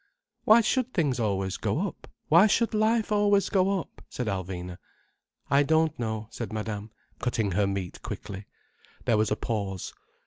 [0.45, 2.07] "Why should things always go up?
[2.27, 4.79] Why should life always go up?" said Alvina.
[5.47, 6.89] "I don't know," said Madame,
[7.19, 8.47] cutting her meat quickly.
[9.05, 9.93] There was a pause.